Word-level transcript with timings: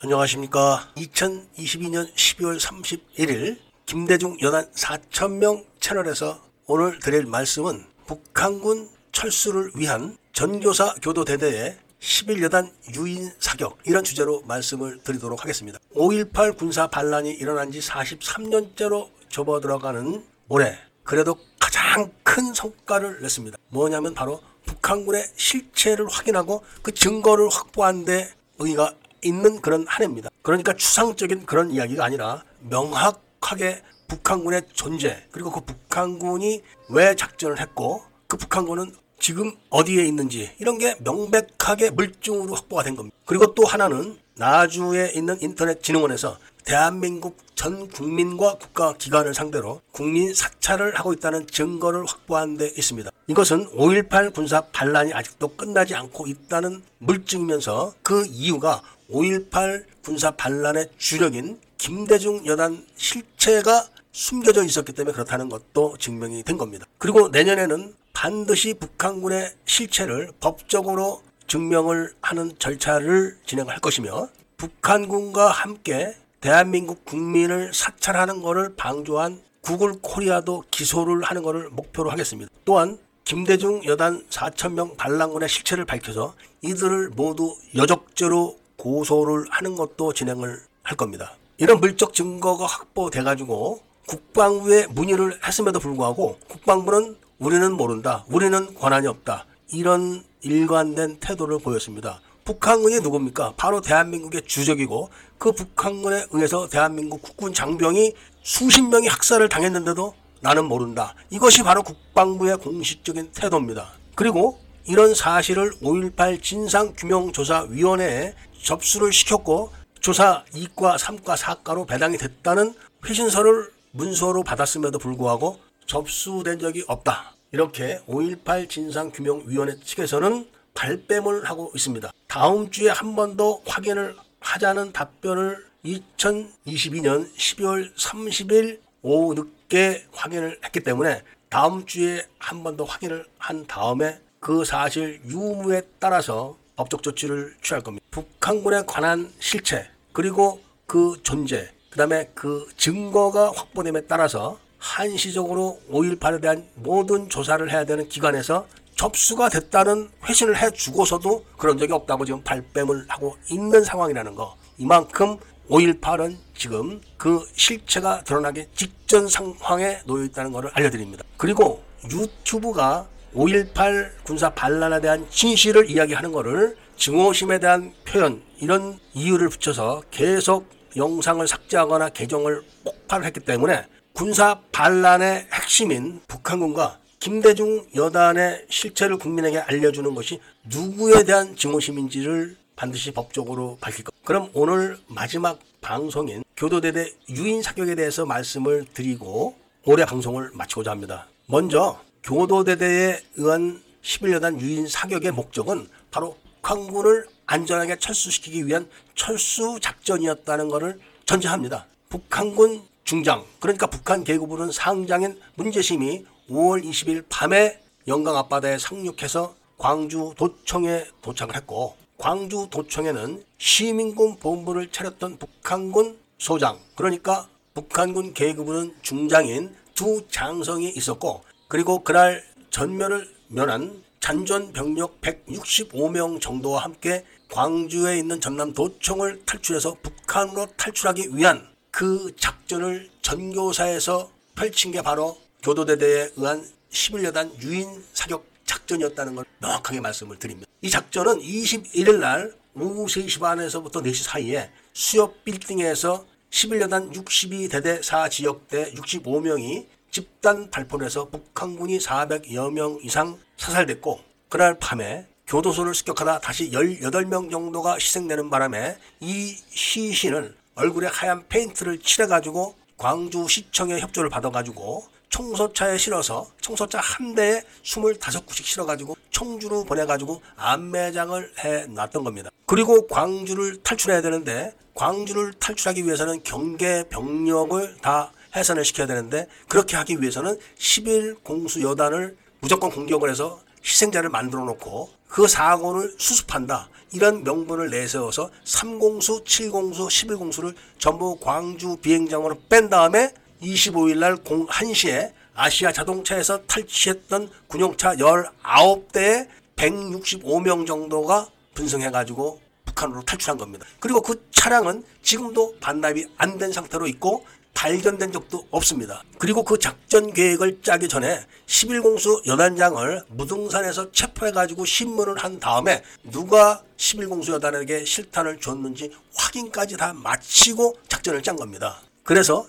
안녕하십니까. 0.00 0.92
2022년 0.96 2.14
12월 2.14 2.60
31일 2.60 3.58
김대중 3.84 4.36
여단 4.40 4.70
4천명 4.70 5.64
채널에서 5.80 6.40
오늘 6.66 7.00
드릴 7.00 7.26
말씀은 7.26 7.84
북한군 8.06 8.90
철수를 9.10 9.72
위한 9.74 10.16
전교사 10.32 10.94
교도 11.02 11.24
대대의 11.24 11.76
11여단 11.98 12.70
유인 12.94 13.32
사격 13.40 13.76
이런 13.84 14.04
주제로 14.04 14.40
말씀을 14.42 15.00
드리도록 15.02 15.42
하겠습니다. 15.42 15.80
5.18 15.96 16.56
군사 16.56 16.86
반란이 16.86 17.32
일어난 17.32 17.72
지 17.72 17.80
43년째로 17.80 19.08
접어 19.28 19.58
들어가는 19.58 20.24
올해 20.48 20.78
그래도 21.02 21.36
가장 21.58 22.12
큰 22.22 22.54
성과를 22.54 23.20
냈습니다. 23.20 23.58
뭐냐면 23.70 24.14
바로 24.14 24.40
북한군의 24.64 25.24
실체를 25.34 26.06
확인하고 26.08 26.62
그 26.82 26.94
증거를 26.94 27.48
확보한 27.48 28.04
데 28.04 28.30
의의가 28.60 28.94
있는 29.22 29.60
그런 29.60 29.86
한 29.86 30.02
해입니다. 30.02 30.30
그러니까 30.42 30.72
추상적인 30.74 31.46
그런 31.46 31.70
이야기가 31.70 32.04
아니라 32.04 32.44
명확하게 32.60 33.82
북한군의 34.08 34.62
존재 34.72 35.24
그리고 35.30 35.50
그 35.50 35.60
북한군이 35.60 36.62
왜 36.90 37.14
작전을 37.14 37.60
했고 37.60 38.02
그 38.26 38.36
북한군은 38.36 38.94
지금 39.20 39.52
어디에 39.70 40.04
있는지 40.06 40.50
이런 40.58 40.78
게 40.78 40.94
명백하게 41.00 41.90
물증으로 41.90 42.54
확보가 42.54 42.82
된 42.82 42.96
겁니다. 42.96 43.16
그리고 43.26 43.54
또 43.54 43.64
하나는 43.64 44.18
나주에 44.36 45.12
있는 45.14 45.36
인터넷 45.40 45.82
진흥원에서 45.82 46.38
대한민국 46.64 47.36
전 47.54 47.88
국민과 47.88 48.54
국가 48.58 48.94
기관을 48.94 49.34
상대로 49.34 49.80
국민 49.90 50.32
사찰을 50.32 50.96
하고 50.96 51.12
있다는 51.12 51.46
증거를 51.46 52.04
확보한 52.06 52.56
데 52.56 52.66
있습니다. 52.66 53.10
이것은 53.26 53.70
5.18 53.72 54.32
군사 54.32 54.60
반란이 54.60 55.12
아직도 55.12 55.56
끝나지 55.56 55.94
않고 55.94 56.26
있다는 56.26 56.82
물증이면서 56.98 57.94
그 58.02 58.24
이유가 58.26 58.82
5.18 59.10 59.84
군사 60.04 60.30
반란의 60.30 60.90
주력인 60.98 61.60
김대중 61.78 62.46
여단 62.46 62.86
실체가 62.96 63.88
숨겨져 64.12 64.64
있었기 64.64 64.92
때문에 64.92 65.12
그렇다는 65.14 65.48
것도 65.48 65.96
증명이 65.98 66.42
된 66.42 66.58
겁니다. 66.58 66.86
그리고 66.98 67.28
내년에는 67.28 67.94
반드시 68.12 68.74
북한군의 68.74 69.54
실체를 69.64 70.32
법적으로 70.40 71.22
증명을 71.46 72.12
하는 72.20 72.52
절차를 72.58 73.38
진행할 73.46 73.78
것이며 73.78 74.28
북한군과 74.56 75.50
함께 75.50 76.16
대한민국 76.40 77.04
국민을 77.04 77.72
사찰하는 77.74 78.42
것을 78.42 78.74
방조한 78.76 79.42
구글 79.60 79.94
코리아도 80.00 80.62
기소를 80.70 81.22
하는 81.22 81.42
것을 81.42 81.68
목표로 81.70 82.10
하겠습니다. 82.10 82.50
또한 82.64 82.98
김대중 83.24 83.84
여단 83.84 84.24
4천명 84.30 84.96
반란군의 84.96 85.48
실체를 85.48 85.84
밝혀서 85.84 86.34
이들을 86.62 87.10
모두 87.10 87.54
여적죄로 87.74 88.56
고소를 88.76 89.46
하는 89.50 89.74
것도 89.74 90.12
진행을 90.12 90.60
할 90.82 90.96
겁니다. 90.96 91.34
이런 91.58 91.80
물적 91.80 92.14
증거가 92.14 92.66
확보돼 92.66 93.22
가지고 93.22 93.82
국방부에 94.06 94.86
문의를 94.86 95.40
했음에도 95.44 95.80
불구하고 95.80 96.38
국방부는 96.48 97.16
우리는 97.38 97.72
모른다. 97.72 98.24
우리는 98.28 98.74
권한이 98.74 99.06
없다. 99.08 99.44
이런 99.72 100.24
일관된 100.40 101.18
태도를 101.20 101.58
보였습니다. 101.58 102.20
북한군이 102.48 103.00
누굽니까? 103.00 103.52
바로 103.58 103.82
대한민국의 103.82 104.40
주적이고 104.46 105.10
그 105.36 105.52
북한군에 105.52 106.24
의해서 106.30 106.66
대한민국 106.66 107.20
국군 107.20 107.52
장병이 107.52 108.14
수십 108.42 108.80
명이 108.80 109.06
학살을 109.06 109.50
당했는데도 109.50 110.14
나는 110.40 110.64
모른다. 110.64 111.14
이것이 111.28 111.62
바로 111.62 111.82
국방부의 111.82 112.56
공식적인 112.56 113.32
태도입니다. 113.32 113.92
그리고 114.14 114.58
이런 114.86 115.14
사실을 115.14 115.72
5.18 115.82 116.42
진상규명조사위원회에 116.42 118.34
접수를 118.62 119.12
시켰고 119.12 119.70
조사 120.00 120.42
2과 120.54 120.96
3과 120.96 121.36
4과로 121.36 121.86
배당이 121.86 122.16
됐다는 122.16 122.72
회신서를 123.04 123.70
문서로 123.90 124.42
받았음에도 124.42 124.98
불구하고 124.98 125.58
접수된 125.84 126.60
적이 126.60 126.84
없다. 126.88 127.34
이렇게 127.52 128.00
5.18 128.08 128.70
진상규명위원회 128.70 129.80
측에서는 129.84 130.57
발뺌을 130.78 131.44
하고 131.44 131.72
있습니다. 131.74 132.10
다음 132.28 132.70
주에 132.70 132.90
한 132.90 133.16
번 133.16 133.36
더 133.36 133.60
확인을 133.66 134.14
하자는 134.40 134.92
답변을 134.92 135.64
2022년 135.84 137.34
12월 137.34 137.92
30일 137.96 138.80
오후 139.02 139.34
늦게 139.34 140.06
확인을 140.12 140.58
했기 140.64 140.80
때문에 140.80 141.22
다음 141.50 141.84
주에 141.86 142.24
한 142.38 142.62
번 142.62 142.76
더 142.76 142.84
확인을 142.84 143.26
한 143.38 143.66
다음에 143.66 144.20
그 144.40 144.64
사실 144.64 145.20
유무에 145.26 145.82
따라서 145.98 146.56
법적 146.76 147.02
조치를 147.02 147.56
취할 147.62 147.82
겁니다. 147.82 148.06
북한군에 148.12 148.82
관한 148.86 149.32
실체 149.40 149.90
그리고 150.12 150.60
그 150.86 151.18
존재 151.24 151.68
그 151.90 151.96
다음에 151.96 152.30
그 152.34 152.68
증거가 152.76 153.50
확보됨에 153.50 154.02
따라서 154.06 154.58
한시적으로 154.78 155.80
5.18에 155.90 156.40
대한 156.40 156.68
모든 156.76 157.28
조사를 157.28 157.68
해야 157.72 157.84
되는 157.84 158.08
기관에서 158.08 158.66
접수가 158.98 159.48
됐다는 159.48 160.10
회신을 160.28 160.60
해 160.60 160.70
주고서도 160.70 161.44
그런 161.56 161.78
적이 161.78 161.92
없다고 161.92 162.24
지금 162.24 162.42
발뺌을 162.42 163.06
하고 163.08 163.36
있는 163.48 163.84
상황이라는 163.84 164.34
거. 164.34 164.56
이만큼 164.76 165.36
5.18은 165.70 166.36
지금 166.54 167.00
그 167.16 167.46
실체가 167.54 168.24
드러나기 168.24 168.66
직전 168.74 169.28
상황에 169.28 170.00
놓여 170.04 170.24
있다는 170.24 170.50
것을 170.52 170.70
알려드립니다. 170.74 171.24
그리고 171.36 171.82
유튜브가 172.10 173.06
5.18 173.34 174.24
군사 174.24 174.50
반란에 174.50 175.00
대한 175.00 175.24
진실을 175.30 175.88
이야기하는 175.88 176.32
것을 176.32 176.76
증오심에 176.96 177.60
대한 177.60 177.92
표현 178.04 178.42
이런 178.58 178.98
이유를 179.14 179.48
붙여서 179.50 180.02
계속 180.10 180.68
영상을 180.96 181.46
삭제하거나 181.46 182.08
계정을 182.08 182.62
폭발했기 182.82 183.40
때문에 183.40 183.86
군사 184.12 184.60
반란의 184.72 185.46
핵심인 185.52 186.20
북한군과 186.26 186.98
김대중 187.18 187.84
여단의 187.96 188.66
실체를 188.68 189.18
국민에게 189.18 189.58
알려주는 189.58 190.14
것이 190.14 190.40
누구에 190.64 191.24
대한 191.24 191.56
증오심인지를 191.56 192.56
반드시 192.76 193.10
법적으로 193.10 193.76
밝힐 193.80 194.04
것. 194.04 194.14
그럼 194.24 194.50
오늘 194.54 194.98
마지막 195.08 195.58
방송인 195.80 196.44
교도대대 196.56 197.12
유인 197.30 197.62
사격에 197.62 197.96
대해서 197.96 198.24
말씀을 198.24 198.86
드리고 198.94 199.56
올해 199.84 200.04
방송을 200.04 200.50
마치고자 200.54 200.92
합니다. 200.92 201.26
먼저 201.46 202.00
교도대대에 202.22 203.20
의한 203.36 203.82
11여단 204.02 204.60
유인 204.60 204.86
사격의 204.86 205.32
목적은 205.32 205.88
바로 206.10 206.36
북한군을 206.62 207.26
안전하게 207.46 207.96
철수시키기 207.98 208.66
위한 208.66 208.88
철수 209.14 209.78
작전이었다는 209.80 210.68
것을 210.68 211.00
전제합니다. 211.26 211.86
북한군 212.10 212.82
중장 213.04 213.44
그러니까 213.58 213.86
북한 213.86 214.22
계급부는 214.22 214.70
상장인 214.70 215.40
문재심이 215.54 216.24
5월 216.50 216.82
20일 216.82 217.24
밤에 217.28 217.78
영강 218.06 218.36
앞바다에 218.36 218.78
상륙해서 218.78 219.54
광주 219.76 220.32
도청에 220.36 221.04
도착을 221.20 221.54
했고 221.54 221.94
광주 222.16 222.66
도청에는 222.70 223.44
시민군 223.58 224.36
본부를 224.38 224.90
차렸던 224.90 225.38
북한군 225.38 226.18
소장 226.38 226.78
그러니까 226.94 227.48
북한군 227.74 228.32
계급부는 228.34 228.94
중장인 229.02 229.74
두 229.94 230.26
장성이 230.30 230.88
있었고 230.90 231.44
그리고 231.68 232.02
그날 232.02 232.42
전면을 232.70 233.28
면한 233.48 234.02
잔존 234.20 234.72
병력 234.72 235.20
165명 235.20 236.40
정도와 236.40 236.82
함께 236.82 237.24
광주에 237.50 238.18
있는 238.18 238.40
전남 238.40 238.72
도청을 238.72 239.44
탈출해서 239.44 239.96
북한으로 240.02 240.66
탈출하기 240.76 241.36
위한 241.36 241.68
그 241.90 242.34
작전을 242.36 243.10
전교사에서 243.22 244.30
펼친 244.54 244.92
게 244.92 245.02
바로 245.02 245.38
교도대대에 245.68 246.30
의한 246.36 246.66
11여단 246.90 247.60
유인 247.60 248.02
사격 248.14 248.46
작전이었다는 248.64 249.34
걸 249.34 249.44
명확하게 249.58 250.00
말씀을 250.00 250.38
드립니다. 250.38 250.66
이 250.80 250.88
작전은 250.88 251.40
21일 251.40 252.18
날 252.20 252.54
오후 252.74 253.04
3시 253.04 253.38
반에서부터 253.38 254.00
4시 254.00 254.24
사이에 254.24 254.70
수협 254.94 255.44
빌딩에서 255.44 256.24
11여단 256.50 257.12
62대대 257.12 258.00
4지역대 258.00 258.94
65명이 258.94 259.86
집단 260.10 260.70
발포를 260.70 261.04
해서 261.04 261.28
북한군이 261.28 261.98
400여 261.98 262.72
명 262.72 262.98
이상 263.02 263.38
사살됐고 263.58 264.20
그날 264.48 264.78
밤에 264.78 265.26
교도소를 265.46 265.94
습격하다 265.94 266.40
다시 266.40 266.70
18명 266.70 267.50
정도가 267.50 267.96
희생되는 267.96 268.48
바람에 268.48 268.96
이 269.20 269.54
시신을 269.68 270.56
얼굴에 270.76 271.08
하얀 271.08 271.46
페인트를 271.46 271.98
칠해가지고 271.98 272.74
광주시청의 272.96 274.00
협조를 274.00 274.30
받아가지고 274.30 275.17
청소차에 275.30 275.98
실어서 275.98 276.50
청소차 276.60 277.00
한 277.00 277.34
대에 277.34 277.62
25구씩 277.82 278.64
실어가지고 278.64 279.16
청주로 279.30 279.84
보내가지고 279.84 280.42
안매장을 280.56 281.52
해 281.64 281.86
놨던 281.86 282.24
겁니다. 282.24 282.50
그리고 282.66 283.06
광주를 283.06 283.82
탈출해야 283.82 284.20
되는데 284.22 284.74
광주를 284.94 285.52
탈출하기 285.54 286.04
위해서는 286.04 286.42
경계 286.42 287.04
병력을 287.08 287.96
다 288.02 288.32
해산을 288.56 288.84
시켜야 288.84 289.06
되는데 289.06 289.46
그렇게 289.68 289.96
하기 289.96 290.20
위해서는 290.20 290.58
11 290.76 291.36
공수 291.44 291.82
여단을 291.82 292.36
무조건 292.60 292.90
공격을 292.90 293.30
해서 293.30 293.60
희생자를 293.84 294.30
만들어 294.30 294.64
놓고 294.64 295.10
그 295.28 295.46
사고를 295.46 296.14
수습한다. 296.18 296.88
이런 297.12 297.42
명분을 297.44 297.90
내세워서 297.90 298.50
3공수, 298.64 299.44
7공수, 299.44 300.08
11공수를 300.08 300.74
전부 300.98 301.38
광주 301.38 301.96
비행장으로 301.96 302.60
뺀 302.68 302.90
다음에 302.90 303.32
25일 303.62 304.18
날 304.18 304.36
01시에 304.36 305.32
아시아 305.54 305.92
자동차에서 305.92 306.62
탈취했던 306.66 307.50
군용차 307.66 308.14
19대에 308.16 309.48
165명 309.76 310.86
정도가 310.86 311.48
분승해가지고 311.74 312.60
북한으로 312.84 313.22
탈출한 313.22 313.58
겁니다. 313.58 313.86
그리고 314.00 314.20
그 314.22 314.44
차량은 314.50 315.04
지금도 315.22 315.76
반납이 315.80 316.26
안 316.36 316.58
된 316.58 316.72
상태로 316.72 317.06
있고 317.08 317.44
발견된 317.74 318.32
적도 318.32 318.66
없습니다. 318.72 319.22
그리고 319.38 319.62
그 319.62 319.78
작전 319.78 320.32
계획을 320.32 320.80
짜기 320.82 321.06
전에 321.08 321.46
11공수 321.66 322.44
여단장을 322.48 323.22
무등산에서 323.28 324.10
체포해가지고 324.10 324.84
신문을 324.84 325.38
한 325.38 325.60
다음에 325.60 326.02
누가 326.24 326.82
11공수 326.96 327.52
여단에게 327.52 328.04
실탄을 328.04 328.58
줬는지 328.58 329.12
확인까지 329.36 329.96
다 329.96 330.12
마치고 330.12 330.96
작전을 331.08 331.42
짠 331.44 331.54
겁니다. 331.54 332.00
그래서 332.24 332.66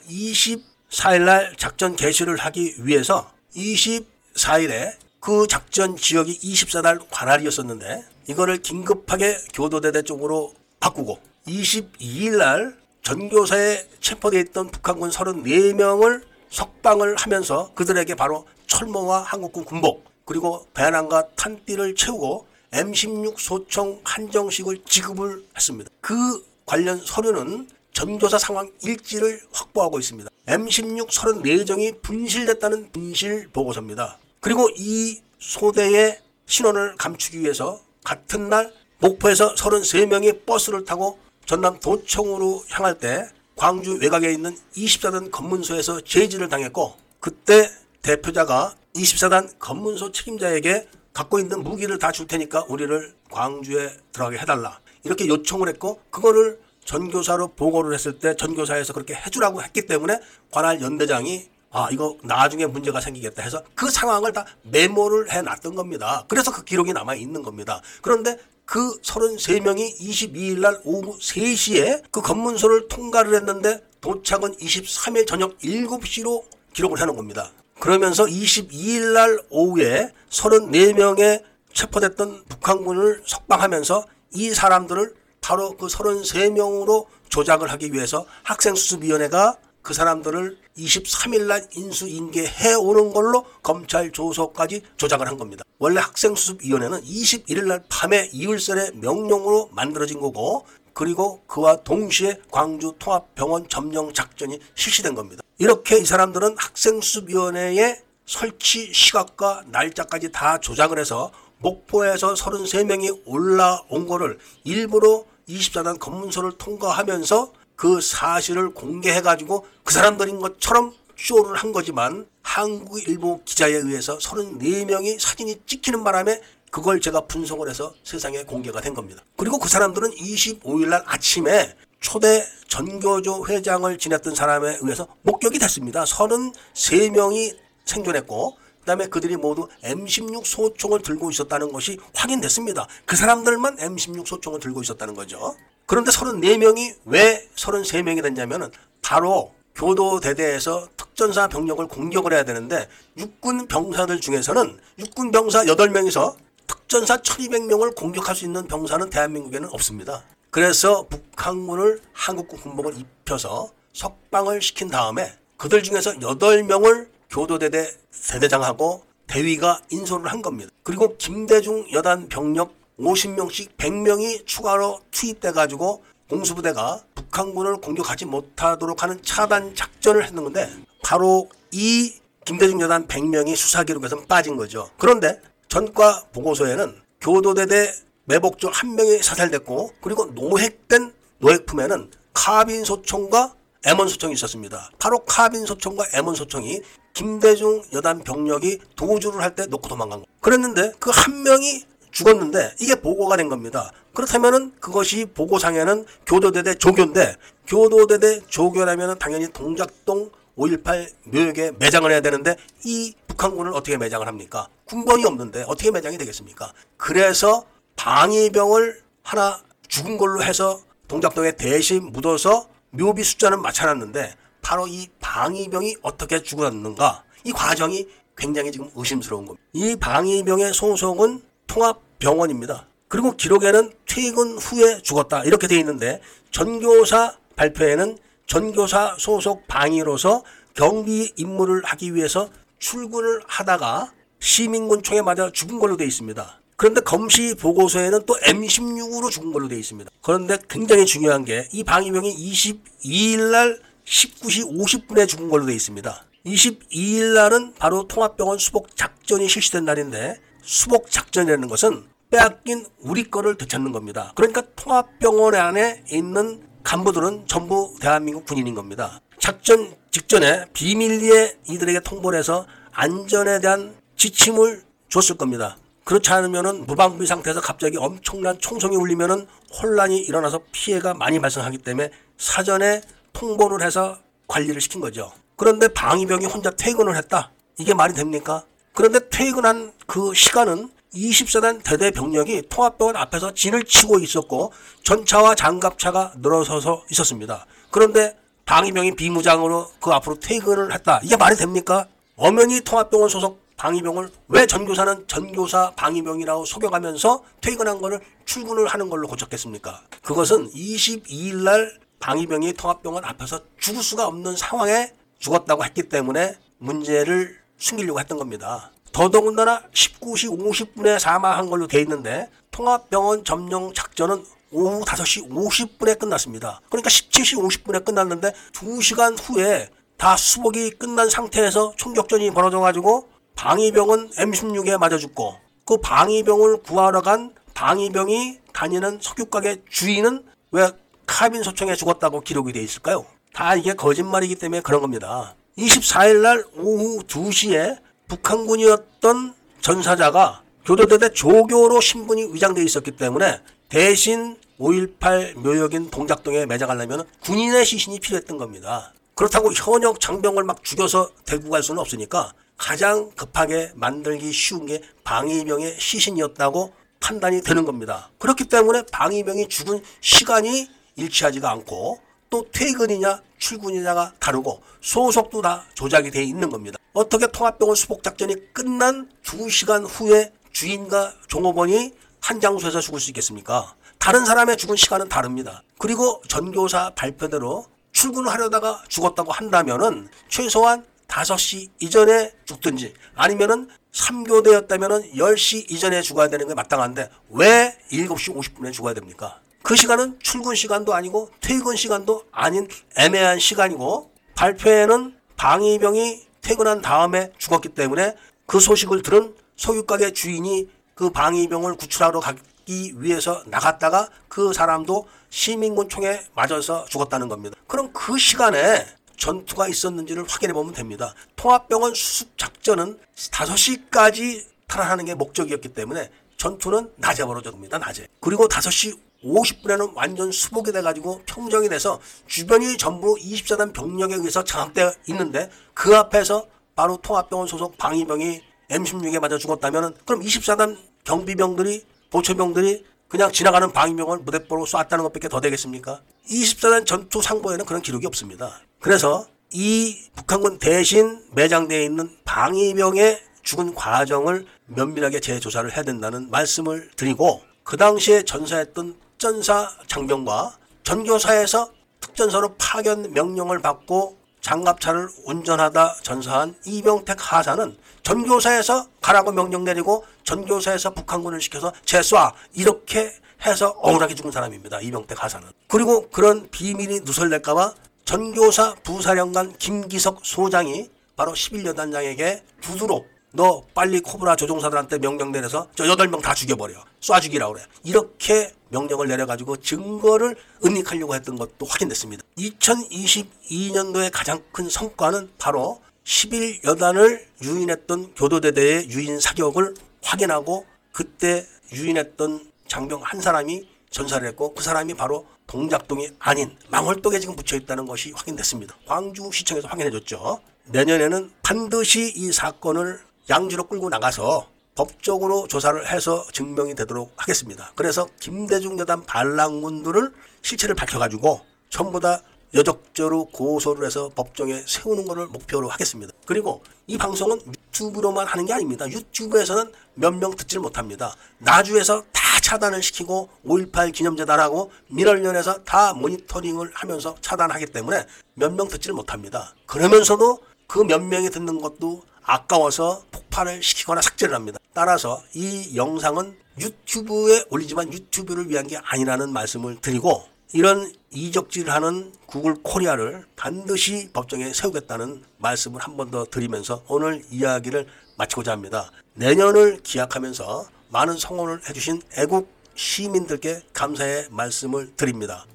24일날 0.90 1.58
작전 1.58 1.96
개시를 1.96 2.38
하기 2.38 2.76
위해서 2.80 3.32
24일에 3.56 4.94
그 5.20 5.48
작전 5.48 5.96
지역이 5.96 6.40
24달 6.40 7.06
관할이었었는데 7.10 8.04
이거를 8.28 8.62
긴급하게 8.62 9.38
교도대대 9.54 10.04
쪽으로 10.04 10.54
바꾸고 10.80 11.20
22일날 11.48 12.76
전교사에 13.04 13.88
체포되어 14.00 14.40
있던 14.42 14.72
북한군 14.72 15.10
34명을 15.10 16.24
석방을 16.50 17.16
하면서 17.16 17.72
그들에게 17.76 18.16
바로 18.16 18.48
철모와 18.68 19.22
한국군 19.22 19.66
군복 19.66 20.06
그리고 20.26 20.68
배낭과 20.74 21.30
탄띠를 21.36 21.96
채우고 21.96 22.48
M16 22.72 23.40
소총 23.40 24.00
한정식을 24.04 24.84
지급을 24.86 25.44
했습니다. 25.56 25.90
그 26.02 26.46
관련 26.66 27.02
서류는 27.04 27.68
전교사 28.00 28.38
상황 28.38 28.72
일지를 28.82 29.42
확보하고 29.52 30.00
있습니다. 30.00 30.30
M16 30.48 31.10
34정이 31.10 32.02
분실됐다는 32.02 32.94
분실 32.94 33.50
보고서입니다. 33.50 34.18
그리고 34.40 34.70
이 34.78 35.20
소대의 35.40 36.22
신원을 36.46 36.96
감추기 36.96 37.42
위해서 37.42 37.82
같은 38.06 38.48
날 38.48 38.74
목포에서 39.00 39.54
33명이 39.56 40.46
버스를 40.46 40.86
타고 40.86 41.20
전남 41.46 41.78
도청으로 41.82 42.64
향할 42.70 42.98
때 42.98 43.28
광주 43.58 43.98
외곽에 44.00 44.32
있는 44.32 44.56
24단 44.78 45.30
검문소에서 45.30 46.00
제지를 46.00 46.48
당했고 46.48 46.96
그때 47.20 47.70
대표자가 48.02 48.76
24단 48.96 49.60
검문소 49.60 50.14
책임자에게 50.14 50.88
갖고 51.12 51.38
있는 51.38 51.64
무기를 51.64 52.00
다 52.00 52.14
줄 52.14 52.28
테니까 52.28 52.64
우리를 52.70 53.14
광주에 53.30 53.92
들어가게 54.14 54.38
해달라 54.38 54.80
이렇게 55.04 55.28
요청을 55.28 55.68
했고 55.68 56.00
그거를 56.12 56.60
전교사로 56.90 57.50
보고를 57.50 57.94
했을 57.94 58.18
때 58.18 58.36
전교사에서 58.36 58.94
그렇게 58.94 59.14
해주라고 59.14 59.62
했기 59.62 59.86
때문에 59.86 60.20
관할 60.50 60.82
연대장이 60.82 61.48
아 61.70 61.88
이거 61.92 62.18
나중에 62.24 62.66
문제가 62.66 63.00
생기겠다 63.00 63.44
해서 63.44 63.64
그 63.76 63.92
상황을 63.92 64.34
다 64.34 64.44
메모를 64.64 65.32
해놨던 65.32 65.76
겁니다. 65.76 66.26
그래서 66.28 66.52
그 66.52 66.64
기록이 66.64 66.94
남아 66.94 67.14
있는 67.14 67.44
겁니다. 67.44 67.84
그런데 68.02 68.40
그 68.66 69.00
33명이 69.02 70.00
22일 70.00 70.62
날 70.62 70.80
오후 70.84 71.16
3시에 71.20 72.06
그 72.10 72.22
검문소를 72.22 72.88
통과를 72.88 73.36
했는데 73.36 73.84
도착은 74.02 74.56
23일 74.56 75.28
저녁 75.28 75.60
7시로 75.60 76.44
기록을 76.74 77.00
해놓은 77.00 77.16
겁니다. 77.16 77.52
그러면서 77.80 78.26
22일 78.26 79.14
날 79.14 79.40
오후에 79.52 80.12
34명의 80.32 81.44
체포됐던 81.72 82.46
북한군을 82.50 83.22
석방하면서 83.28 84.06
이 84.34 84.50
사람들을 84.50 85.19
바로 85.42 85.76
그 85.78 85.88
33명으로 85.88 87.08
조작을 87.30 87.72
하기 87.72 87.94
위해서 87.94 88.26
학생수습위원회가 88.44 89.58
그 89.82 89.94
사람들을 89.94 90.58
23일 90.78 91.46
날 91.46 91.68
인수 91.74 92.08
인계해 92.08 92.74
오는 92.76 93.12
걸로 93.12 93.46
검찰 93.64 94.12
조서까지 94.12 94.84
조작을 94.98 95.28
한 95.28 95.38
겁니다. 95.38 95.64
원래 95.78 96.00
학생 96.00 96.36
수습 96.36 96.64
위원회는 96.64 97.02
21일 97.02 97.66
날 97.66 97.84
밤에 97.90 98.30
이율설의 98.34 98.92
명령으로 98.96 99.70
만들어진 99.72 100.20
거고 100.20 100.66
그리고 100.94 101.42
그와 101.48 101.78
동시에 101.78 102.42
광주 102.52 102.94
통합병원 103.00 103.70
점령 103.70 104.14
작전이 104.14 104.60
실시된 104.76 105.16
겁니다. 105.16 105.42
이렇게 105.58 105.98
이 105.98 106.06
사람들은 106.06 106.56
학생 106.58 107.00
수습 107.00 107.30
위원회의 107.30 108.02
설치 108.26 108.94
시각과 108.94 109.64
날짜까지 109.68 110.32
다 110.32 110.60
조작을 110.60 111.00
해서 111.00 111.32
목포에서 111.60 112.34
33명이 112.34 113.22
올라온 113.26 114.08
거를 114.08 114.40
일부러 114.64 115.26
24단 115.48 116.00
검문소를 116.00 116.54
통과하면서 116.58 117.54
그 117.76 118.02
사실을 118.02 118.74
공개해가지고 118.74 119.66
그 119.84 119.94
사람들인 119.94 120.40
것처럼 120.40 120.94
쇼를 121.16 121.56
한 121.56 121.72
거지만 121.72 122.28
한국일보 122.44 123.44
기자에 123.44 123.74
의해서 123.74 124.18
34명이 124.18 125.20
사진이 125.20 125.62
찍히는 125.66 126.04
바람에 126.04 126.42
그걸 126.72 127.02
제가 127.02 127.22
분석을 127.22 127.70
해서 127.70 127.94
세상에 128.04 128.44
공개가 128.44 128.80
된 128.80 128.94
겁니다. 128.94 129.24
그리고 129.36 129.58
그 129.60 129.68
사람들은 129.68 130.12
25일 130.12 130.88
날 130.88 131.04
아침에 131.06 131.76
초대 132.00 132.46
전교조 132.68 133.48
회장을 133.48 133.98
지냈던 133.98 134.36
사람에 134.36 134.78
의해서 134.82 135.08
목격이 135.24 135.60
됐습니다. 135.60 136.04
33명이 136.04 137.58
생존했고 137.86 138.58
그다음에 138.90 139.08
그들이 139.08 139.38
모두 139.38 139.68
M16 139.84 140.46
소총을 140.46 141.04
들고 141.04 141.30
있었다는 141.30 141.72
것이 141.72 142.00
확인됐습니다. 142.16 142.88
그 143.06 143.16
사람들만 143.16 143.78
M16 143.78 144.26
소총을 144.26 144.60
들고 144.60 144.82
있었다는 144.82 145.14
거죠. 145.14 145.56
그런데 145.86 146.12
34명이 146.12 146.96
왜 147.06 147.48
33명이 147.56 148.24
됐냐면은 148.24 148.72
바로 149.04 149.54
교도대대에서 149.76 150.90
특전사 150.98 151.48
병력을 151.48 151.86
공격을 151.88 152.34
해야 152.34 152.44
되는데 152.44 152.88
육군 153.18 153.68
병사들 153.68 154.20
중에서는 154.22 154.80
육군 154.98 155.32
병사 155.32 155.66
8명이서 155.66 156.36
특전사 156.66 157.18
1200명을 157.18 157.96
공격할 157.96 158.36
수 158.36 158.46
있는 158.46 158.68
병사는 158.68 159.10
대한민국에는 159.10 159.70
없습니다. 159.72 160.24
그래서 160.50 161.06
북한군을 161.08 162.02
한국군 162.14 162.60
군복을 162.60 162.98
입혀서 162.98 163.70
석방을 163.94 164.62
시킨 164.64 164.88
다음에 164.90 165.34
그들 165.58 165.84
중에서 165.84 166.14
8명을 166.14 167.19
교도대대 167.30 167.92
대대장하고 168.30 169.04
대위가 169.28 169.80
인솔을 169.90 170.32
한 170.32 170.42
겁니다. 170.42 170.72
그리고 170.84 171.16
김대중 171.18 171.86
여단 171.94 172.28
병력 172.28 172.74
50명씩 173.00 173.78
100명이 173.78 174.46
추가로 174.46 175.00
투입돼 175.12 175.52
가지고 175.52 176.04
공수부대가 176.30 177.02
북한군을 177.16 177.78
공격하지 177.78 178.26
못하도록 178.26 179.02
하는 179.02 179.22
차단 179.24 179.74
작전을 179.76 180.26
했는 180.26 180.44
건데 180.44 180.70
바로 181.04 181.50
이 181.72 182.14
김대중 182.46 182.82
여단 182.82 183.08
100명이 183.08 183.56
수사 183.56 183.84
기록에서 183.84 184.18
빠진 184.26 184.58
거죠. 184.58 184.90
그런데 184.98 185.40
전과 185.70 186.26
보고서에는 186.34 187.00
교도대대 187.22 187.94
매복조 188.26 188.70
한 188.70 188.96
명이 188.96 189.20
사살됐고 189.22 189.94
그리고 190.02 190.26
노획된 190.26 191.14
노획품에는 191.40 192.12
카빈 192.34 192.84
소총과 192.84 193.56
M1 193.84 194.10
소총이 194.10 194.34
있었습니다. 194.34 194.92
바로 195.00 195.20
카빈 195.20 195.66
소총과 195.66 196.06
M1 196.06 196.36
소총이 196.36 196.82
김대중 197.14 197.82
여단 197.94 198.24
병력이 198.24 198.80
도주를 198.96 199.42
할 199.42 199.56
때 199.56 199.66
놓고 199.66 199.88
도망간 199.88 200.20
거. 200.22 200.26
그랬는데 200.42 200.94
그 201.00 201.10
한 201.12 201.44
명이 201.44 201.84
죽었는데 202.12 202.76
이게 202.80 202.96
보고가 202.96 203.38
된 203.38 203.50
겁니다. 203.50 203.92
그렇다면은 204.14 204.74
그것이 204.80 205.26
보고상에는 205.26 206.06
교도대대 206.26 206.76
조교인데 206.76 207.36
교도대대 207.68 208.42
조교라면 208.48 209.20
당연히 209.20 209.48
동작동 209.54 210.32
5.18 210.58 211.08
묘역에 211.26 211.72
매장을 211.80 212.10
해야 212.12 212.20
되는데 212.22 212.56
이 212.84 213.14
북한군을 213.28 213.74
어떻게 213.74 213.98
매장을 213.98 214.26
합니까? 214.28 214.68
군번이 214.86 215.24
없는데 215.26 215.64
어떻게 215.68 215.92
매장이 215.92 216.18
되겠습니까? 216.18 216.74
그래서 216.98 217.64
방위병을 217.96 219.02
하나 219.24 219.62
죽은 219.88 220.18
걸로 220.18 220.44
해서 220.44 220.82
동작동에 221.08 221.54
대신 221.54 222.12
묻어서 222.12 222.68
묘비 222.92 223.24
숫자는 223.24 223.62
맞춰놨는데 223.62 224.34
바로 224.62 224.88
이 224.88 225.08
방위병이 225.20 225.98
어떻게 226.02 226.42
죽었는가 226.44 227.24
이 227.44 227.52
과정이 227.52 228.08
굉장히 228.38 228.72
지금 228.72 228.90
의심스러운 228.96 229.46
겁니다. 229.46 229.64
이 229.74 229.96
방위병의 229.96 230.74
소속은 230.74 231.42
통합병원입니다. 231.68 232.88
그리고 233.08 233.32
기록에는 233.36 233.92
퇴근 234.08 234.58
후에 234.58 235.02
죽었다 235.02 235.44
이렇게 235.44 235.68
돼 235.68 235.78
있는데 235.80 236.22
전교사 236.52 237.36
발표에는 237.56 238.18
전교사 238.46 239.16
소속 239.18 239.68
방위로서 239.68 240.44
경비 240.74 241.34
임무를 241.36 241.84
하기 241.86 242.16
위해서 242.16 242.50
출근을 242.78 243.42
하다가 243.48 244.12
시민군 244.40 245.04
총에 245.04 245.22
맞아 245.22 245.52
죽은 245.52 245.80
걸로 245.80 245.98
돼 245.98 246.06
있습니다. 246.06 246.60
그런데 246.78 247.02
검시 247.02 247.56
보고서에는 247.56 248.22
또 248.26 248.38
M16으로 248.38 249.30
죽은 249.30 249.52
걸로 249.52 249.68
돼 249.68 249.76
있습니다. 249.78 250.10
그런데 250.22 250.58
굉장히 250.70 251.06
중요한 251.06 251.44
게 251.44 251.68
이 251.74 251.84
방위병이 251.84 252.34
22일 252.34 253.52
날 253.52 253.80
19시 254.10 254.76
50분에 254.76 255.28
죽은 255.28 255.50
걸로 255.50 255.68
돼 255.68 255.74
있습니다. 255.74 256.26
22일 256.46 257.34
날은 257.34 257.74
바로 257.76 258.08
통합병원 258.08 258.58
수복 258.58 258.96
작전이 258.96 259.48
실시된 259.48 259.86
날인데 259.86 260.40
수복 260.64 261.12
작전이라는 261.12 261.68
것은 261.68 262.06
빼앗긴 262.32 262.86
우리 263.00 263.30
거를 263.30 263.56
되찾는 263.58 263.92
겁니다. 263.92 264.34
그러니까 264.36 264.64
통합병원 264.76 265.56
안에 265.56 266.04
있는 266.12 266.68
간부들은 266.84 267.46
전부 267.48 267.96
대한민국 268.00 268.46
군인인 268.46 268.74
겁니다. 268.74 269.20
작전 269.40 269.94
직전에 270.12 270.66
비밀리에 270.74 271.60
이들에게 271.70 272.00
통보를 272.02 272.40
해서 272.40 272.66
안전에 272.92 273.60
대한 273.60 273.96
지침을 274.16 274.84
줬을 275.10 275.38
겁니다. 275.38 275.78
그렇지 276.04 276.32
않으면 276.32 276.88
무방비 276.88 277.28
상태에서 277.28 277.62
갑자기 277.62 277.98
엄청난 277.98 278.58
총성이 278.60 278.96
울리면 278.96 279.48
혼란이 279.82 280.20
일어나서 280.20 280.62
피해가 280.72 281.14
많이 281.14 281.40
발생하기 281.40 281.80
때문에 281.80 282.10
사전에 282.38 283.02
통보를 283.40 283.86
해서 283.86 284.18
관리를 284.48 284.82
시킨 284.82 285.00
거죠. 285.00 285.32
그런데 285.56 285.88
방위병이 285.88 286.46
혼자 286.46 286.70
퇴근을 286.72 287.16
했다. 287.16 287.52
이게 287.78 287.94
말이 287.94 288.14
됩니까? 288.14 288.64
그런데 288.94 289.30
퇴근한 289.30 289.94
그 290.06 290.34
시간은 290.34 290.90
24단 291.14 291.82
대대 291.84 292.12
병력이 292.12 292.64
통합병원 292.70 293.16
앞에서 293.16 293.54
진을 293.54 293.86
치고 293.86 294.20
있었고 294.20 294.74
전차와 295.04 295.56
장갑차가 295.56 296.34
늘어서서 296.40 297.06
있었습니다. 297.12 297.66
그런데 297.92 298.38
방위병이 298.66 299.16
비무장으로 299.16 299.90
그 300.02 300.12
앞으로 300.12 300.38
퇴근을 300.40 300.94
했다. 300.94 301.22
이게 301.24 301.38
말이 301.38 301.56
됩니까? 301.56 302.08
엄연히 302.36 302.82
통합병원 302.82 303.30
소속 303.30 303.62
방위병을 303.78 304.30
왜 304.50 304.68
전교사는 304.68 305.26
전교사 305.28 305.92
방위병이라고 305.96 306.66
속여가면서 306.66 307.44
퇴근한 307.62 308.02
거를 308.02 308.20
출근을 308.46 308.88
하는 308.88 309.10
걸로 309.10 309.30
고쳤겠습니까? 309.30 310.02
그것은 310.22 310.70
22일 310.72 311.64
날 311.64 312.00
방위병이 312.20 312.74
통합병원 312.74 313.26
앞에서 313.26 313.62
죽을 313.80 314.04
수가 314.04 314.28
없는 314.28 314.56
상황에 314.56 315.14
죽었다고 315.40 315.86
했기 315.86 316.04
때문에 316.04 316.56
문제를 316.78 317.58
숨기려고 317.78 318.20
했던 318.20 318.38
겁니다. 318.38 318.92
더더군다나 319.12 319.84
19시 319.94 320.58
50분에 320.60 321.18
사망한 321.20 321.70
걸로 321.70 321.88
돼 321.88 322.02
있는데 322.02 322.50
통합병원 322.72 323.44
점령 323.44 323.94
작전은 323.94 324.44
오후 324.72 325.02
5시 325.04 325.50
50분에 325.50 326.20
끝났습니다. 326.20 326.82
그러니까 326.90 327.10
17시 327.10 327.58
50분에 327.58 328.06
끝났는데 328.06 328.54
2시간 328.74 329.38
후에 329.42 329.90
다 330.18 330.36
수복이 330.36 330.92
끝난 330.92 331.30
상태에서 331.30 331.94
총격전이 331.96 332.52
벌어져 332.52 332.80
가지고 332.80 333.30
방위병은 333.56 334.32
M16에 334.32 334.98
맞아 334.98 335.18
죽고 335.18 335.56
그 335.86 335.98
방위병을 335.98 336.84
구하러 336.84 337.22
간 337.22 337.54
방위병이 337.74 338.60
다니는 338.74 339.20
석유가게 339.22 339.84
주인은 339.90 340.46
왜 340.72 340.92
카빈 341.40 341.64
소총에 341.64 341.96
죽었다고 341.96 342.42
기록이 342.42 342.74
돼 342.74 342.82
있을까요? 342.82 343.26
다 343.54 343.74
이게 343.74 343.94
거짓말이기 343.94 344.56
때문에 344.56 344.82
그런 344.82 345.00
겁니다. 345.00 345.56
24일 345.78 346.42
날 346.42 346.66
오후 346.76 347.24
2시에 347.24 347.98
북한군이었던 348.28 349.54
전사자가 349.80 350.64
교도대대 350.84 351.32
조교로 351.32 352.02
신분이 352.02 352.54
위장되어 352.54 352.84
있었기 352.84 353.12
때문에 353.12 353.62
대신 353.88 354.58
5.18 354.82 355.60
묘역인 355.60 356.10
동작동에 356.10 356.66
매장하려면 356.66 357.26
군인의 357.40 357.86
시신이 357.86 358.20
필요했던 358.20 358.58
겁니다. 358.58 359.14
그렇다고 359.34 359.72
현역 359.72 360.20
장병을 360.20 360.66
막 360.66 360.84
죽여서 360.84 361.32
대구 361.46 361.70
갈 361.70 361.84
수는 361.84 362.02
없으니까 362.02 362.52
가장 362.76 363.32
급하게 363.38 363.94
만들기 363.96 364.52
쉬운 364.52 364.86
게 364.86 365.02
방위병의 365.24 366.02
시신이었다고 366.02 366.92
판단이 367.22 367.62
되는 367.62 367.86
겁니다. 367.86 368.30
그렇기 368.40 368.66
때문에 368.66 369.04
방위병이 369.10 369.70
죽은 369.70 370.04
시간이 370.20 370.99
일치하지가 371.20 371.70
않고 371.72 372.20
또 372.50 372.66
퇴근이냐 372.72 373.42
출근이냐가 373.58 374.34
다르고 374.40 374.82
소속도 375.02 375.62
다 375.62 375.86
조작이 375.94 376.32
돼 376.32 376.44
있는 376.44 376.70
겁니다. 376.70 376.98
어떻게 377.14 377.48
통합병원 377.48 377.96
수복 377.96 378.24
작전이 378.24 378.74
끝난 378.74 379.30
2시간 379.44 380.06
후에 380.08 380.52
주인과 380.72 381.34
종업원이 381.48 382.14
한 382.42 382.62
장소에서 382.62 383.02
죽을 383.02 383.20
수 383.20 383.30
있겠습니까? 383.32 383.96
다른 384.18 384.46
사람의 384.46 384.78
죽은 384.78 384.96
시간은 384.96 385.30
다릅니다. 385.30 385.84
그리고 385.98 386.42
전교사 386.48 387.12
발표대로 387.12 387.86
출근하려다가 388.12 389.04
죽었다고 389.08 389.52
한다면은 389.52 390.30
최소한 390.50 391.06
5시 391.28 391.90
이전에 392.00 392.54
죽든지 392.66 393.14
아니면은 393.36 393.88
3교대였다면은 394.14 395.36
10시 395.36 395.92
이전에 395.92 396.22
죽어야 396.22 396.48
되는 396.50 396.68
게 396.68 396.74
마땅한데 396.74 397.30
왜 397.52 397.98
7시 398.12 398.56
50분에 398.56 398.92
죽어야 398.92 399.14
됩니까? 399.14 399.60
그 399.90 399.96
시간은 399.96 400.38
출근 400.40 400.76
시간도 400.76 401.16
아니고 401.16 401.50
퇴근 401.62 401.96
시간도 401.96 402.44
아닌 402.52 402.88
애매한 403.18 403.58
시간이고 403.58 404.32
발표에는 404.54 405.36
방위병이 405.58 406.46
퇴근한 406.62 407.02
다음에 407.02 407.52
죽었기 407.58 407.90
때문에 407.96 408.36
그 408.68 408.80
소식을 408.80 409.24
들은 409.24 409.56
소유가게 409.78 410.34
주인이 410.34 410.88
그 411.16 411.32
방위병을 411.32 411.96
구출하러 411.96 412.40
가기 412.40 413.14
위해서 413.16 413.64
나갔다가 413.66 414.30
그 414.48 414.74
사람도 414.74 415.28
시민군 415.50 416.08
총에 416.08 416.40
맞아서 416.54 417.06
죽었다는 417.06 417.48
겁니다. 417.48 417.76
그럼 417.88 418.12
그 418.14 418.38
시간에 418.38 419.08
전투가 419.38 419.88
있었는지를 419.88 420.46
확인해 420.48 420.72
보면 420.72 420.94
됩니다. 420.94 421.34
통합병원 421.56 422.14
수습 422.14 422.56
작전은 422.60 423.18
5시까지 423.36 424.68
탈환하는 424.86 425.26
게 425.26 425.34
목적이었기 425.34 425.96
때문에 425.96 426.30
전투는 426.60 427.14
낮에 427.16 427.46
벌어집니다. 427.46 427.98
낮에. 427.98 428.28
그리고 428.40 428.68
5시 428.68 429.18
50분에는 429.44 430.12
완전 430.14 430.52
수복이 430.52 430.92
돼가지고 430.92 431.42
평정이 431.46 431.88
돼서 431.90 432.20
주변이 432.46 432.98
전부 432.98 433.36
24단 433.36 433.94
병력에 433.94 434.36
의해서 434.36 434.64
장악되어 434.64 435.14
있는데 435.30 435.72
그 435.94 436.16
앞에서 436.16 436.68
바로 436.96 437.18
통합병원 437.18 437.68
소속 437.68 437.98
방위병이 437.98 438.62
M16에 438.92 439.40
맞아 439.40 439.58
죽었다면 439.58 440.16
그럼 440.26 440.42
24단 440.42 440.98
경비병들이 441.24 442.06
보초병들이 442.30 443.06
그냥 443.30 443.52
지나가는 443.54 443.90
방위병을 443.94 444.40
무대포로 444.40 444.86
쐈다는 444.86 445.24
것밖에 445.24 445.48
더 445.48 445.62
되겠습니까? 445.62 446.22
24단 446.50 447.06
전투 447.06 447.42
상보에는 447.42 447.86
그런 447.86 448.02
기록이 448.02 448.28
없습니다. 448.28 448.82
그래서 449.00 449.48
이 449.72 450.18
북한군 450.36 450.80
대신 450.80 451.42
매장되어 451.54 452.02
있는 452.02 452.36
방위병의 452.44 453.49
죽은 453.70 453.94
과정을 453.94 454.66
면밀하게 454.88 455.40
재조사를 455.42 455.94
해야 455.96 456.02
된다는 456.02 456.50
말씀을 456.50 457.12
드리고 457.16 457.62
그 457.84 457.98
당시에 457.98 458.42
전사했던 458.42 459.16
특전사 459.38 459.92
장병과 460.08 460.76
전교사에서 461.04 461.92
특전사로 462.20 462.76
파견 462.80 463.32
명령을 463.32 463.80
받고 463.80 464.40
장갑차를 464.62 465.30
운전하다 465.46 466.16
전사한 466.24 466.76
이병택 466.84 467.38
하사는 467.40 467.96
전교사에서 468.24 469.08
가라고 469.22 469.52
명령 469.52 469.84
내리고 469.84 470.26
전교사에서 470.44 471.14
북한군을 471.14 471.62
시켜서 471.62 471.92
재쏴 472.06 472.52
이렇게 472.74 473.32
해서 473.66 473.90
억울하게 474.00 474.34
죽은 474.34 474.52
사람입니다. 474.52 475.00
이병택 475.02 475.44
하사는. 475.44 475.68
그리고 475.88 476.28
그런 476.30 476.70
비밀이 476.72 477.20
누설될까봐 477.22 477.94
전교사 478.26 478.96
부사령관 479.04 479.78
김기석 479.78 480.40
소장이 480.44 481.10
바로 481.36 481.54
11여단장에게 481.54 482.62
두드로 482.82 483.26
너 483.52 483.84
빨리 483.94 484.20
코브라 484.20 484.56
조종사들한테 484.56 485.18
명령 485.20 485.52
내려서 485.52 485.88
저 485.96 486.08
여덟 486.08 486.28
명 486.28 486.42
다 486.42 486.54
죽여버려. 486.54 487.04
쏴 487.22 487.42
죽이라고 487.42 487.74
그래. 487.74 487.86
이렇게 488.04 488.74
명령을 488.90 489.28
내려가지고 489.28 489.78
증거를 489.78 490.56
은닉하려고 490.86 491.36
했던 491.36 491.58
것도 491.58 491.86
확인됐습니다. 491.86 492.44
2022년도의 492.58 494.30
가장 494.32 494.62
큰 494.72 494.90
성과는 494.90 495.52
바로 495.58 496.02
11 496.24 496.82
여단을 496.86 497.46
유인했던 497.64 498.36
교도대대의 498.36 499.10
유인 499.10 499.40
사격을 499.40 499.96
확인하고 500.22 500.86
그때 501.12 501.66
유인했던 501.92 502.72
장병 502.88 503.22
한 503.24 503.42
사람이 503.42 503.88
전사를 504.12 504.48
했고 504.48 504.74
그 504.74 504.84
사람이 504.84 505.16
바로 505.16 505.46
동작동이 505.68 506.30
아닌 506.40 506.76
망월동에 506.90 507.40
지금 507.40 507.56
붙여 507.56 507.76
있다는 507.76 508.06
것이 508.06 508.32
확인됐습니다. 508.36 508.96
광주시청에서 509.08 509.88
확인해줬죠. 509.88 510.60
내년에는 510.86 511.52
반드시 511.62 512.32
이 512.36 512.52
사건을 512.52 513.20
양지로 513.50 513.88
끌고 513.88 514.10
나가서 514.10 514.68
법적으로 514.96 515.68
조사를 515.68 516.08
해서 516.12 516.46
증명이 516.52 516.94
되도록 516.96 517.32
하겠습니다. 517.38 517.92
그래서 517.96 518.28
김대중 518.40 519.00
여단 519.00 519.26
반란군들을 519.26 520.34
실체를 520.62 520.96
밝혀가지고 520.96 521.62
전부 521.90 522.20
다 522.20 522.42
여적죄로 522.76 523.46
고소를 523.46 524.06
해서 524.06 524.30
법정에 524.36 524.84
세우는 524.86 525.26
것을 525.26 525.48
목표로 525.48 525.88
하겠습니다. 525.90 526.32
그리고 526.46 526.84
이 527.08 527.18
방송은 527.18 527.60
유튜브로만 527.66 528.46
하는 528.46 528.66
게 528.66 528.74
아닙니다. 528.74 529.10
유튜브에서는 529.10 529.92
몇 530.16 530.34
명 530.36 530.56
듣지를 530.56 530.82
못합니다. 530.82 531.34
나주에서 531.58 532.24
다 532.32 532.60
차단을 532.62 533.02
시키고 533.02 533.50
5.18 533.66 534.14
기념재단하고 534.14 534.92
민원련에서 535.08 535.84
다 535.84 536.14
모니터링을 536.14 536.92
하면서 536.94 537.34
차단하기 537.42 537.88
때문에 537.88 538.26
몇 538.54 538.74
명 538.74 538.88
듣지를 538.88 539.16
못합니다. 539.16 539.74
그러면서도 539.88 540.60
그 540.88 541.00
몇 541.04 541.24
명이 541.24 541.50
듣는 541.50 541.82
것도 541.82 542.22
아까워서 542.50 543.24
폭발을 543.32 543.84
시키거나 543.84 544.22
삭제를 544.22 544.56
합니다. 544.56 544.80
따라서 544.94 545.42
이 545.54 545.96
영상은 545.96 546.58
유튜브에 546.80 547.66
올리지만 547.70 548.12
유튜브를 548.12 548.70
위한 548.70 548.88
게 548.88 548.98
아니라는 548.98 549.54
말씀을 549.54 550.02
드리고 550.02 550.44
이런 550.74 551.12
이적질을 551.32 551.92
하는 551.94 552.34
구글 552.48 552.76
코리아를 552.82 553.46
반드시 553.56 554.30
법정에 554.34 554.74
세우겠다는 554.74 555.44
말씀을 555.58 556.02
한 556.02 556.16
번 556.18 556.32
더 556.32 556.46
드리면서 556.46 557.04
오늘 557.08 557.44
이야기를 557.52 558.08
마치고자 558.38 558.72
합니다. 558.72 559.12
내년을 559.36 560.02
기약하면서 560.04 560.88
많은 561.10 561.38
성원을 561.38 561.82
해주신 561.88 562.22
애국 562.38 562.72
시민들께 562.96 563.82
감사의 563.94 564.48
말씀을 564.52 565.16
드립니다. 565.16 565.66